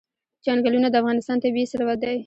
چنګلونه 0.45 0.87
د 0.89 0.95
افغانستان 1.01 1.37
طبعي 1.43 1.63
ثروت 1.71 1.97
دی. 2.03 2.15